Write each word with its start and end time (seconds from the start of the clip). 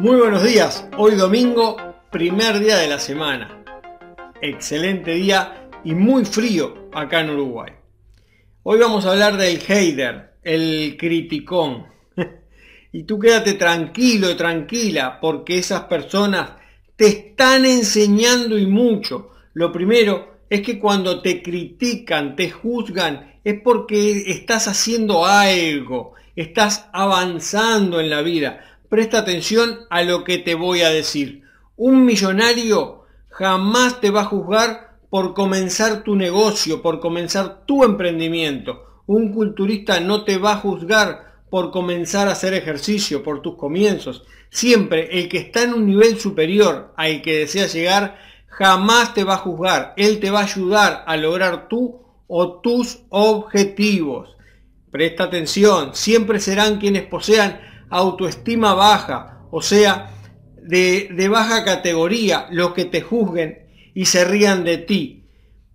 Muy 0.00 0.16
buenos 0.16 0.42
días, 0.44 0.88
hoy 0.98 1.14
domingo, 1.14 1.76
primer 2.10 2.58
día 2.58 2.76
de 2.76 2.88
la 2.88 2.98
semana. 2.98 3.64
Excelente 4.40 5.14
día 5.14 5.68
y 5.84 5.94
muy 5.94 6.24
frío 6.24 6.88
acá 6.92 7.20
en 7.20 7.30
Uruguay. 7.30 7.72
Hoy 8.64 8.78
vamos 8.78 9.06
a 9.06 9.12
hablar 9.12 9.36
del 9.36 9.58
hater, 9.58 10.34
el 10.42 10.96
criticón. 10.98 11.86
Y 12.92 13.04
tú 13.04 13.18
quédate 13.18 13.54
tranquilo 13.54 14.36
tranquila 14.36 15.18
porque 15.20 15.58
esas 15.58 15.82
personas 15.84 16.52
te 16.96 17.06
están 17.06 17.64
enseñando 17.66 18.56
y 18.56 18.66
mucho. 18.66 19.30
Lo 19.52 19.72
primero 19.72 20.38
es 20.48 20.60
que 20.60 20.78
cuando 20.78 21.20
te 21.20 21.42
critican, 21.42 22.36
te 22.36 22.50
juzgan, 22.50 23.40
es 23.42 23.60
porque 23.62 24.30
estás 24.30 24.68
haciendo 24.68 25.26
algo, 25.26 26.14
estás 26.36 26.88
avanzando 26.92 28.00
en 28.00 28.10
la 28.10 28.22
vida 28.22 28.60
presta 28.94 29.18
atención 29.18 29.80
a 29.90 30.04
lo 30.04 30.22
que 30.22 30.38
te 30.38 30.54
voy 30.54 30.82
a 30.82 30.90
decir. 30.90 31.42
Un 31.76 32.04
millonario 32.04 33.06
jamás 33.28 34.00
te 34.00 34.10
va 34.10 34.20
a 34.20 34.26
juzgar 34.26 34.98
por 35.10 35.34
comenzar 35.34 36.04
tu 36.04 36.14
negocio, 36.14 36.80
por 36.80 37.00
comenzar 37.00 37.64
tu 37.66 37.82
emprendimiento. 37.82 38.84
Un 39.06 39.32
culturista 39.32 39.98
no 39.98 40.22
te 40.22 40.38
va 40.38 40.52
a 40.52 40.58
juzgar 40.58 41.42
por 41.50 41.72
comenzar 41.72 42.28
a 42.28 42.32
hacer 42.32 42.54
ejercicio, 42.54 43.24
por 43.24 43.42
tus 43.42 43.56
comienzos. 43.56 44.22
Siempre 44.48 45.18
el 45.18 45.28
que 45.28 45.38
está 45.38 45.64
en 45.64 45.74
un 45.74 45.86
nivel 45.86 46.20
superior 46.20 46.92
al 46.96 47.20
que 47.20 47.38
desea 47.38 47.66
llegar, 47.66 48.16
jamás 48.46 49.12
te 49.12 49.24
va 49.24 49.34
a 49.34 49.38
juzgar. 49.38 49.94
Él 49.96 50.20
te 50.20 50.30
va 50.30 50.38
a 50.38 50.44
ayudar 50.44 51.02
a 51.08 51.16
lograr 51.16 51.66
tú 51.68 52.00
o 52.28 52.60
tus 52.60 53.00
objetivos. 53.08 54.36
Presta 54.94 55.24
atención, 55.24 55.92
siempre 55.92 56.38
serán 56.38 56.78
quienes 56.78 57.02
posean 57.02 57.60
autoestima 57.90 58.74
baja, 58.74 59.40
o 59.50 59.60
sea, 59.60 60.14
de, 60.56 61.28
baja 61.28 61.64
categoría, 61.64 62.46
los 62.52 62.74
que 62.74 62.84
te 62.84 63.00
juzguen 63.00 63.66
y 63.92 64.04
se 64.04 64.24
rían 64.24 64.62
de 64.62 64.78
ti. 64.78 65.24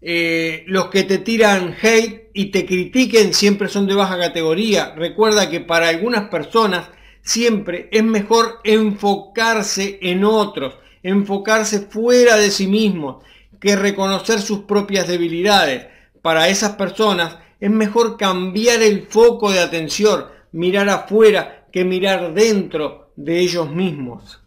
Eh, 0.00 0.62
los 0.68 0.90
que 0.90 1.02
te 1.02 1.18
tiran 1.18 1.74
hate 1.82 2.30
y 2.34 2.52
te 2.52 2.64
critiquen 2.64 3.34
siempre 3.34 3.68
son 3.68 3.88
de 3.88 3.96
baja 3.96 4.16
categoría. 4.16 4.94
Recuerda 4.94 5.50
que 5.50 5.58
para 5.58 5.88
algunas 5.88 6.28
personas 6.28 6.88
siempre 7.20 7.88
es 7.90 8.04
mejor 8.04 8.60
enfocarse 8.62 9.98
en 10.02 10.22
otros, 10.22 10.74
enfocarse 11.02 11.80
fuera 11.80 12.36
de 12.36 12.52
sí 12.52 12.68
mismos, 12.68 13.24
que 13.58 13.74
reconocer 13.74 14.40
sus 14.40 14.60
propias 14.60 15.08
debilidades. 15.08 15.88
Para 16.22 16.48
esas 16.48 16.76
personas 16.76 17.38
es 17.60 17.70
mejor 17.70 18.16
cambiar 18.16 18.82
el 18.82 19.06
foco 19.06 19.52
de 19.52 19.60
atención, 19.60 20.24
mirar 20.52 20.88
afuera 20.88 21.66
que 21.70 21.84
mirar 21.84 22.32
dentro 22.32 23.12
de 23.16 23.40
ellos 23.40 23.70
mismos. 23.70 24.40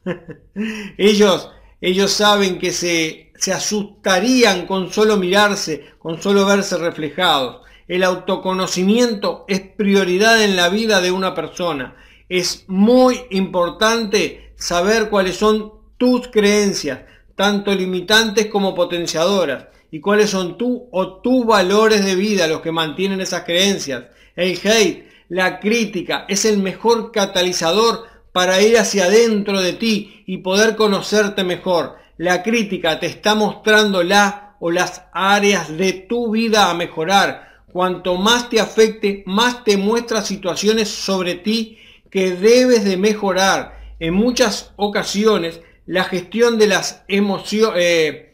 ellos, 0.97 1.51
ellos 1.79 2.11
saben 2.11 2.57
que 2.57 2.71
se, 2.71 3.31
se 3.35 3.53
asustarían 3.53 4.65
con 4.65 4.91
solo 4.91 5.17
mirarse, 5.17 5.91
con 5.99 6.21
solo 6.21 6.45
verse 6.45 6.77
reflejados. 6.77 7.61
El 7.87 8.03
autoconocimiento 8.03 9.45
es 9.47 9.59
prioridad 9.59 10.43
en 10.43 10.55
la 10.55 10.69
vida 10.69 11.01
de 11.01 11.11
una 11.11 11.35
persona. 11.35 11.95
Es 12.29 12.65
muy 12.67 13.19
importante 13.29 14.53
saber 14.55 15.09
cuáles 15.09 15.37
son 15.37 15.73
tus 15.97 16.29
creencias, 16.29 17.01
tanto 17.35 17.73
limitantes 17.75 18.47
como 18.47 18.73
potenciadoras, 18.73 19.67
y 19.93 19.99
cuáles 19.99 20.31
son 20.31 20.57
tú 20.57 20.89
o 20.89 21.21
tus 21.21 21.45
valores 21.45 22.03
de 22.03 22.15
vida 22.15 22.47
los 22.47 22.61
que 22.61 22.71
mantienen 22.71 23.21
esas 23.21 23.43
creencias. 23.43 24.05
El 24.35 24.59
hate 24.63 25.07
la 25.29 25.59
crítica 25.59 26.25
es 26.27 26.45
el 26.45 26.57
mejor 26.57 27.11
catalizador 27.11 28.03
para 28.31 28.59
ir 28.59 28.79
hacia 28.79 29.05
adentro 29.05 29.61
de 29.61 29.73
ti 29.73 30.23
y 30.25 30.39
poder 30.39 30.75
conocerte 30.75 31.43
mejor. 31.43 31.97
La 32.17 32.41
crítica 32.41 32.99
te 32.99 33.05
está 33.05 33.35
mostrando 33.35 34.01
la 34.01 34.55
o 34.59 34.71
las 34.71 35.03
áreas 35.13 35.77
de 35.77 35.93
tu 35.93 36.31
vida 36.31 36.71
a 36.71 36.73
mejorar. 36.73 37.61
Cuanto 37.71 38.15
más 38.15 38.49
te 38.49 38.59
afecte, 38.59 39.21
más 39.27 39.63
te 39.63 39.77
muestra 39.77 40.23
situaciones 40.23 40.89
sobre 40.89 41.35
ti 41.35 41.77
que 42.09 42.31
debes 42.31 42.83
de 42.83 42.97
mejorar. 42.97 43.79
En 43.99 44.15
muchas 44.15 44.73
ocasiones, 44.75 45.61
la 45.85 46.03
gestión 46.05 46.57
de 46.57 46.65
las 46.65 47.03
emociones, 47.07 47.77
eh, 47.79 48.32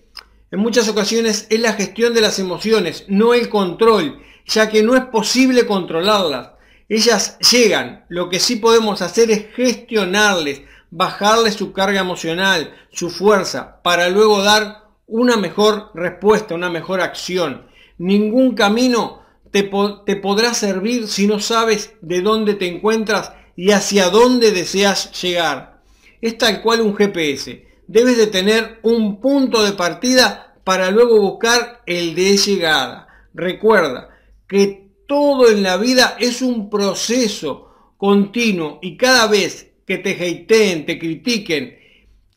en 0.52 0.60
muchas 0.60 0.90
ocasiones 0.90 1.46
es 1.50 1.60
la 1.60 1.74
gestión 1.74 2.14
de 2.14 2.22
las 2.22 2.40
emociones, 2.40 3.06
no 3.08 3.34
el 3.34 3.50
control, 3.50 4.22
ya 4.46 4.70
que 4.70 4.82
no 4.82 4.96
es 4.96 5.06
posible 5.06 5.68
controlarlas. 5.68 6.52
Ellas 6.88 7.38
llegan, 7.52 8.06
lo 8.10 8.30
que 8.30 8.40
sí 8.40 8.56
podemos 8.56 9.04
hacer 9.04 9.30
es 9.30 9.46
gestionarles, 9.54 10.64
bajarles 10.90 11.54
su 11.54 11.72
carga 11.72 12.00
emocional, 12.00 12.74
su 12.92 13.12
fuerza, 13.12 13.80
para 13.84 14.10
luego 14.10 14.42
dar 14.42 14.90
una 15.06 15.38
mejor 15.38 15.92
respuesta, 15.94 16.56
una 16.56 16.72
mejor 16.72 17.02
acción. 17.02 17.68
Ningún 18.00 18.56
camino 18.56 19.22
te, 19.52 19.70
te 20.06 20.16
podrá 20.16 20.56
servir 20.56 21.08
si 21.08 21.28
no 21.28 21.40
sabes 21.40 21.94
de 22.02 22.22
dónde 22.22 22.56
te 22.56 22.68
encuentras 22.68 23.34
y 23.56 23.70
hacia 23.70 24.10
dónde 24.10 24.52
deseas 24.52 25.12
llegar. 25.22 25.84
Es 26.22 26.40
tal 26.40 26.64
cual 26.64 26.82
un 26.82 26.96
GPS. 26.96 27.69
Debes 27.90 28.18
de 28.18 28.28
tener 28.28 28.78
un 28.84 29.20
punto 29.20 29.64
de 29.64 29.72
partida 29.72 30.54
para 30.64 30.92
luego 30.92 31.20
buscar 31.20 31.82
el 31.88 32.14
de 32.14 32.38
llegada. 32.38 33.08
Recuerda 33.34 34.10
que 34.48 34.92
todo 35.08 35.50
en 35.50 35.64
la 35.64 35.76
vida 35.78 36.16
es 36.20 36.44
un 36.44 36.70
proceso 36.70 37.72
continuo 37.98 38.78
y 38.84 38.96
cada 38.96 39.26
vez 39.26 39.72
que 39.88 39.98
te 39.98 40.12
hateen, 40.12 40.86
te 40.86 41.00
critiquen, 41.00 41.80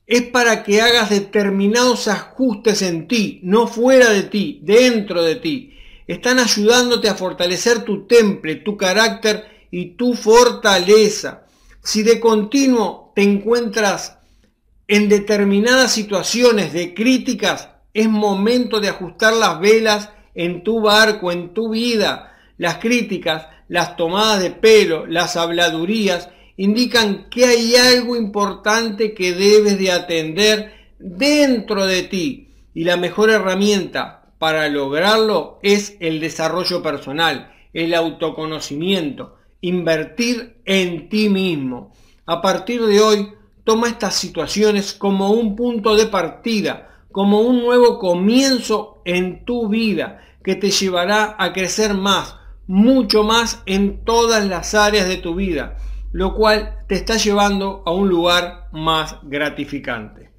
es 0.06 0.22
para 0.22 0.62
que 0.62 0.80
hagas 0.80 1.10
determinados 1.10 2.08
ajustes 2.08 2.80
en 2.80 3.06
ti, 3.06 3.40
no 3.42 3.66
fuera 3.66 4.08
de 4.08 4.22
ti, 4.22 4.58
dentro 4.62 5.22
de 5.22 5.36
ti. 5.36 5.76
Están 6.06 6.38
ayudándote 6.38 7.10
a 7.10 7.14
fortalecer 7.14 7.84
tu 7.84 8.06
temple, 8.06 8.56
tu 8.56 8.78
carácter 8.78 9.66
y 9.70 9.96
tu 9.96 10.14
fortaleza. 10.14 11.44
Si 11.82 12.02
de 12.02 12.20
continuo 12.20 13.12
te 13.14 13.20
encuentras 13.22 14.21
en 14.92 15.08
determinadas 15.08 15.90
situaciones 15.90 16.74
de 16.74 16.92
críticas, 16.92 17.70
es 17.94 18.10
momento 18.10 18.78
de 18.78 18.90
ajustar 18.90 19.32
las 19.32 19.58
velas 19.58 20.10
en 20.34 20.62
tu 20.62 20.82
barco, 20.82 21.32
en 21.32 21.54
tu 21.54 21.70
vida 21.70 22.28
las 22.58 22.76
críticas, 22.76 23.46
las 23.68 23.96
tomadas 23.96 24.42
de 24.42 24.50
pelo, 24.50 25.06
las 25.06 25.36
habladurías, 25.36 26.28
indican 26.58 27.30
que 27.30 27.46
hay 27.46 27.74
algo 27.74 28.16
importante 28.16 29.14
que 29.14 29.32
debes 29.32 29.78
de 29.78 29.92
atender 29.92 30.74
dentro 30.98 31.86
de 31.86 32.02
ti. 32.02 32.50
Y 32.74 32.84
la 32.84 32.98
mejor 32.98 33.30
herramienta 33.30 34.34
para 34.38 34.68
lograrlo 34.68 35.58
es 35.62 35.96
el 36.00 36.20
desarrollo 36.20 36.82
personal, 36.82 37.50
el 37.72 37.94
autoconocimiento, 37.94 39.36
invertir 39.62 40.58
en 40.66 41.08
ti 41.08 41.30
mismo. 41.30 41.94
A 42.26 42.42
partir 42.42 42.84
de 42.84 43.00
hoy, 43.00 43.28
toma 43.64 43.88
estas 43.88 44.14
situaciones 44.14 44.92
como 44.92 45.30
un 45.30 45.56
punto 45.56 45.96
de 45.96 46.06
partida, 46.06 47.04
como 47.10 47.40
un 47.40 47.62
nuevo 47.62 47.98
comienzo 47.98 49.02
en 49.04 49.44
tu 49.44 49.68
vida 49.68 50.20
que 50.42 50.54
te 50.54 50.70
llevará 50.70 51.36
a 51.38 51.52
crecer 51.52 51.94
más, 51.94 52.36
mucho 52.66 53.22
más 53.22 53.62
en 53.66 54.04
todas 54.04 54.46
las 54.46 54.74
áreas 54.74 55.08
de 55.08 55.18
tu 55.18 55.34
vida, 55.34 55.76
lo 56.10 56.34
cual 56.34 56.78
te 56.88 56.96
está 56.96 57.16
llevando 57.16 57.82
a 57.86 57.92
un 57.92 58.08
lugar 58.08 58.68
más 58.72 59.16
gratificante. 59.22 60.30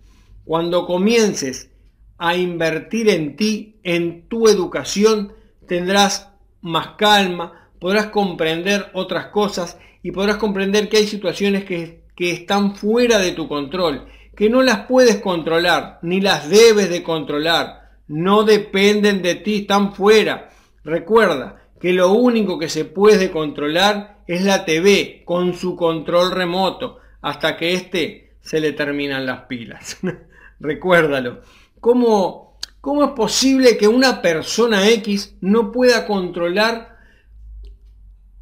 Cuando 0.44 0.86
comiences 0.86 1.72
a 2.18 2.36
invertir 2.36 3.10
en 3.10 3.36
ti, 3.36 3.80
en 3.84 4.28
tu 4.28 4.48
educación, 4.48 5.34
tendrás 5.68 6.32
más 6.62 6.90
calma, 6.98 7.70
podrás 7.80 8.08
comprender 8.08 8.92
otras 8.94 9.28
cosas 9.28 9.78
y 10.02 10.12
podrás 10.12 10.38
comprender 10.38 10.90
que 10.90 10.98
hay 10.98 11.08
situaciones 11.08 11.66
que, 11.66 12.03
que 12.16 12.32
están 12.32 12.76
fuera 12.76 13.20
de 13.20 13.32
tu 13.32 13.48
control, 13.48 14.08
que 14.36 14.50
no 14.50 14.62
las 14.62 14.86
puedes 14.88 15.18
controlar, 15.18 16.00
ni 16.02 16.22
las 16.22 16.50
debes 16.50 16.90
de 16.90 17.04
controlar, 17.04 17.92
no 18.08 18.44
dependen 18.44 19.22
de 19.22 19.36
ti, 19.36 19.62
están 19.62 19.94
fuera. 19.94 20.50
Recuerda, 20.84 21.64
que 21.84 21.92
lo 21.92 22.14
único 22.14 22.58
que 22.58 22.70
se 22.70 22.86
puede 22.86 23.30
controlar 23.30 24.24
es 24.26 24.46
la 24.46 24.64
TV 24.64 25.24
con 25.26 25.54
su 25.54 25.76
control 25.76 26.32
remoto 26.32 27.00
hasta 27.22 27.58
que 27.58 27.74
éste 27.74 28.38
se 28.40 28.62
le 28.62 28.72
terminan 28.72 29.26
las 29.26 29.42
pilas. 29.48 29.98
Recuérdalo. 30.62 31.42
¿Cómo, 31.82 32.58
¿Cómo 32.80 33.04
es 33.04 33.10
posible 33.10 33.76
que 33.76 33.90
una 33.90 34.22
persona 34.22 34.88
X 34.92 35.36
no 35.42 35.74
pueda 35.74 36.08
controlar 36.08 37.00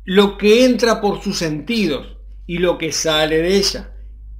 lo 0.03 0.38
que 0.38 0.63
entra 0.63 1.01
por 1.01 1.23
sus 1.23 1.39
sentidos 1.39 2.18
y 2.46 2.58
lo 2.58 2.78
que 2.78 2.92
sale 2.92 3.38
de 3.38 3.56
ella? 3.56 3.92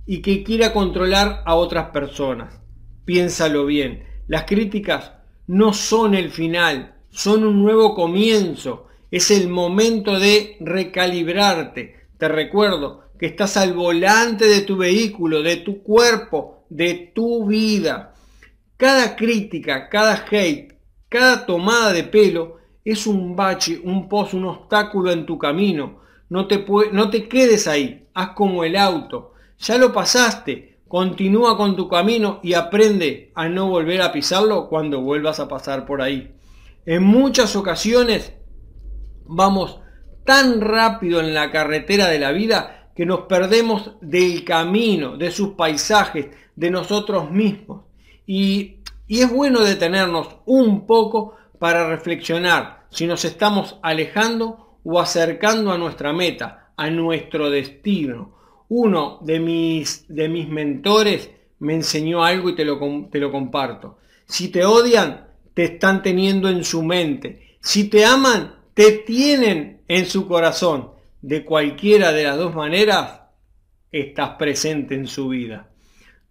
Y 0.06 0.22
que 0.22 0.44
quiera 0.44 0.74
controlar 0.74 1.44
a 1.46 1.56
otras 1.56 1.90
personas. 1.90 2.60
Piénsalo 3.06 3.66
bien. 3.66 4.06
Las 4.28 4.46
críticas 4.46 5.14
no 5.48 5.74
son 5.74 6.16
el 6.16 6.32
final, 6.32 6.96
son 7.10 7.44
un 7.44 7.62
nuevo 7.64 7.94
comienzo 7.96 8.88
es 9.12 9.30
el 9.30 9.50
momento 9.50 10.20
de 10.20 10.56
recalibrarte. 10.62 12.08
Te 12.18 12.30
recuerdo 12.30 13.10
que 13.20 13.26
estás 13.26 13.58
al 13.58 13.74
volante 13.74 14.46
de 14.46 14.62
tu 14.62 14.78
vehículo, 14.78 15.44
de 15.44 15.58
tu 15.58 15.84
cuerpo, 15.84 16.66
de 16.70 17.12
tu 17.14 17.46
vida. 17.46 18.14
Cada 18.78 19.16
crítica, 19.18 19.90
cada 19.90 20.26
hate, 20.32 20.80
cada 21.10 21.46
tomada 21.46 21.92
de 21.92 22.06
pelo 22.06 22.58
es 22.86 23.06
un 23.06 23.36
bache, 23.36 23.80
un 23.84 24.08
pozo, 24.08 24.38
un 24.38 24.46
obstáculo 24.46 25.12
en 25.12 25.26
tu 25.26 25.38
camino. 25.38 26.00
No 26.32 26.48
te, 26.48 26.66
no 26.94 27.10
te 27.10 27.28
quedes 27.28 27.68
ahí, 27.68 28.08
haz 28.14 28.30
como 28.30 28.64
el 28.64 28.78
auto. 28.78 29.34
Ya 29.60 29.78
lo 29.78 29.92
pasaste, 29.92 30.78
continúa 30.88 31.58
con 31.58 31.76
tu 31.76 31.90
camino 31.90 32.40
y 32.42 32.54
aprende 32.54 33.34
a 33.36 33.50
no 33.50 33.68
volver 33.68 34.02
a 34.02 34.14
pisarlo 34.14 34.70
cuando 34.70 35.02
vuelvas 35.02 35.42
a 35.42 35.50
pasar 35.50 35.86
por 35.86 36.02
ahí. 36.02 36.34
En 36.86 37.04
muchas 37.04 37.58
ocasiones 37.58 38.32
vamos 39.26 39.82
tan 40.24 40.62
rápido 40.62 41.20
en 41.20 41.34
la 41.34 41.52
carretera 41.52 42.08
de 42.08 42.20
la 42.20 42.32
vida 42.32 42.92
que 42.96 43.06
nos 43.06 43.24
perdemos 43.24 43.92
del 44.00 44.46
camino, 44.46 45.18
de 45.18 45.32
sus 45.32 45.56
paisajes, 45.56 46.28
de 46.56 46.72
nosotros 46.72 47.30
mismos. 47.30 47.84
Y, 48.26 48.78
y 49.06 49.20
es 49.20 49.30
bueno 49.30 49.60
detenernos 49.60 50.30
un 50.46 50.88
poco 50.88 51.36
para 51.60 51.90
reflexionar 51.90 52.86
si 52.90 53.06
nos 53.06 53.26
estamos 53.26 53.80
alejando 53.84 54.71
o 54.84 55.00
acercando 55.00 55.72
a 55.72 55.78
nuestra 55.78 56.14
meta, 56.14 56.74
a 56.76 56.90
nuestro 56.90 57.50
destino. 57.50 58.38
Uno 58.70 59.20
de 59.22 59.40
mis, 59.40 60.06
de 60.08 60.30
mis 60.30 60.48
mentores 60.48 61.30
me 61.60 61.76
enseñó 61.76 62.24
algo 62.24 62.50
y 62.50 62.56
te 62.56 62.66
lo, 62.66 62.80
te 63.12 63.20
lo 63.20 63.32
comparto. 63.32 63.98
Si 64.26 64.50
te 64.50 64.66
odian, 64.66 65.28
te 65.54 65.66
están 65.66 66.02
teniendo 66.02 66.50
en 66.50 66.64
su 66.64 66.84
mente. 66.84 67.58
Si 67.62 67.90
te 67.90 68.06
aman, 68.06 68.56
te 68.74 68.92
tienen 68.92 69.82
en 69.88 70.06
su 70.06 70.28
corazón. 70.28 70.92
De 71.22 71.46
cualquiera 71.46 72.12
de 72.14 72.24
las 72.24 72.38
dos 72.38 72.56
maneras, 72.56 73.22
estás 73.92 74.32
presente 74.40 74.96
en 74.96 75.06
su 75.06 75.28
vida. 75.28 75.70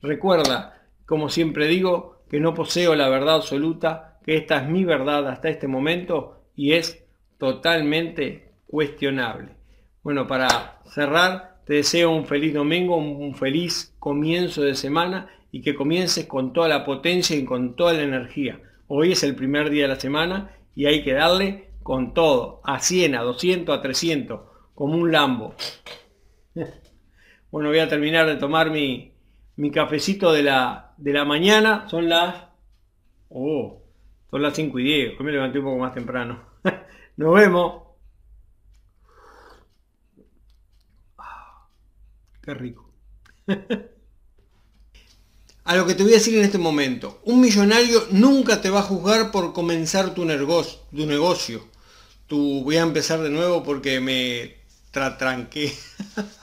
Recuerda, 0.03 0.83
como 1.07 1.29
siempre 1.29 1.69
digo, 1.69 2.23
que 2.29 2.41
no 2.41 2.55
poseo 2.55 2.95
la 2.95 3.09
verdad 3.09 3.37
absoluta, 3.37 4.19
que 4.25 4.37
esta 4.37 4.63
es 4.63 4.69
mi 4.69 4.85
verdad 4.85 5.29
hasta 5.29 5.49
este 5.49 5.69
momento 5.69 6.43
y 6.57 6.73
es 6.73 7.05
totalmente 7.41 8.53
cuestionable. 8.69 9.57
Bueno, 10.05 10.29
para 10.29 10.81
cerrar, 10.85 11.63
te 11.67 11.75
deseo 11.75 12.11
un 12.11 12.27
feliz 12.27 12.55
domingo, 12.55 12.97
un 12.97 13.35
feliz 13.35 13.97
comienzo 13.99 14.63
de 14.63 14.75
semana 14.75 15.29
y 15.51 15.63
que 15.63 15.75
comiences 15.75 16.27
con 16.27 16.53
toda 16.53 16.69
la 16.69 16.85
potencia 16.85 17.37
y 17.37 17.45
con 17.45 17.75
toda 17.75 17.95
la 17.95 18.03
energía. 18.03 18.61
Hoy 18.87 19.13
es 19.13 19.25
el 19.25 19.35
primer 19.35 19.71
día 19.71 19.83
de 19.83 19.89
la 19.89 19.99
semana 19.99 20.55
y 20.77 20.87
hay 20.87 21.03
que 21.03 21.15
darle 21.15 21.71
con 21.83 22.15
todo, 22.15 22.61
a 22.63 22.79
100, 22.79 23.17
a 23.17 23.23
200, 23.23 23.77
a 23.77 23.83
300, 23.83 24.41
como 24.75 24.95
un 24.95 25.11
Lambo. 25.11 25.55
Bueno, 27.53 27.71
voy 27.71 27.81
a 27.81 27.89
terminar 27.89 28.29
de 28.29 28.37
tomar 28.37 28.71
mi, 28.71 29.13
mi 29.57 29.73
cafecito 29.73 30.33
de 30.33 30.45
la, 30.45 30.95
de 30.99 31.13
la 31.13 31.25
mañana. 31.25 31.89
Son 31.89 32.09
las... 32.09 32.45
Oh, 33.29 33.83
son 34.31 34.43
las 34.43 34.55
5 34.55 34.79
y 34.79 34.85
10. 34.85 35.19
Hoy 35.19 35.27
me 35.27 35.33
levanté 35.33 35.59
un 35.59 35.65
poco 35.65 35.79
más 35.79 35.93
temprano. 35.93 36.41
Nos 37.21 37.35
vemos. 37.35 37.83
Ah, 41.19 41.69
qué 42.41 42.55
rico. 42.55 42.91
A 45.65 45.77
lo 45.77 45.87
que 45.87 45.95
te 45.95 46.03
voy 46.03 46.13
a 46.13 46.15
decir 46.15 46.39
en 46.39 46.47
este 46.47 46.57
momento, 46.57 47.21
un 47.27 47.43
millonario 47.43 48.07
nunca 48.11 48.63
te 48.63 48.71
va 48.71 48.79
a 48.79 48.85
juzgar 48.85 49.31
por 49.33 49.53
comenzar 49.53 50.15
tu 50.15 50.25
negocio. 50.25 51.69
Tu 52.27 52.65
voy 52.65 52.79
a 52.79 52.83
empezar 52.85 53.21
de 53.21 53.29
nuevo 53.29 53.63
porque 53.65 54.01
me 54.01 54.57
tranqué. 54.91 55.75